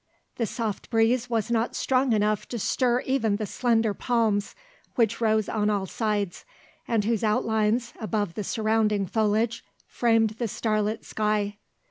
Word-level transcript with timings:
The 0.37 0.47
soft 0.47 0.89
breeze 0.89 1.29
was 1.29 1.51
not 1.51 1.75
strong 1.75 2.11
enough 2.11 2.47
to 2.47 2.57
stir 2.57 3.01
even 3.01 3.35
the 3.35 3.45
slender 3.45 3.93
palms 3.93 4.55
which 4.95 5.21
rose 5.21 5.47
on 5.47 5.69
all 5.69 5.85
sides, 5.85 6.43
and 6.87 7.05
whose 7.05 7.23
outlines, 7.23 7.93
above 7.99 8.33
the 8.33 8.43
surrounding 8.43 9.05
foliage, 9.05 9.63
framed 9.85 10.31
the 10.39 10.47
starlit 10.47 11.05
sky. 11.05 11.59